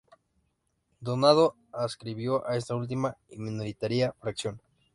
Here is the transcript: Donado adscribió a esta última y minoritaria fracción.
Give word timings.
Donado 0.99 1.57
adscribió 1.71 2.47
a 2.49 2.57
esta 2.57 2.73
última 2.73 3.17
y 3.29 3.37
minoritaria 3.37 4.15
fracción. 4.19 4.59